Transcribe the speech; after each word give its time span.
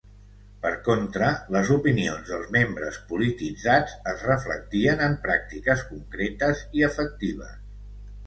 Per 0.61 0.69
contra, 0.85 1.27
les 1.55 1.67
opinions 1.75 2.29
dels 2.31 2.47
membres 2.55 2.95
polititzats 3.11 3.93
es 4.13 4.23
reflectien 4.29 5.05
en 5.09 5.17
pràctiques 5.29 5.83
concretes 5.93 6.65
i 6.81 6.87
efectives. 6.89 7.53